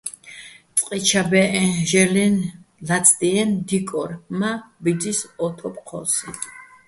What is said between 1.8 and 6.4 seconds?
ჟე́ლრეჼ ლაცდიენი̆, დიკორ მა́ ბიძის ო თოფ ჴო́სიჼ.